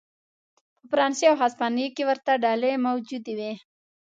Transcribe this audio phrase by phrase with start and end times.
[0.81, 3.53] په فرانسې او هسپانیې کې ورته ډلې موجود وې.